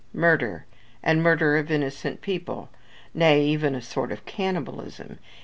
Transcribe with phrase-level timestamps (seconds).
[0.15, 0.65] Murder!
[1.03, 2.69] and murder of innocent people!
[3.13, 5.19] nay, even a sort of cannibalism.